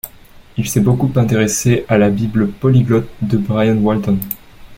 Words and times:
Il 0.57 0.67
s'est 0.67 0.79
beaucoup 0.79 1.11
intéressé 1.17 1.85
à 1.87 1.99
la 1.99 2.09
bible 2.09 2.47
polyglotte 2.49 3.07
de 3.21 3.37
Brian 3.37 3.77
Walton. 3.77 4.17